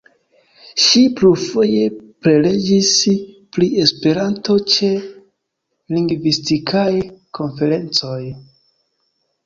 [0.83, 1.83] Ŝi plurfoje
[2.27, 2.89] prelegis
[3.57, 4.93] pri Esperanto ĉe
[5.97, 6.91] lingvistikaj
[7.41, 8.21] konferencoj.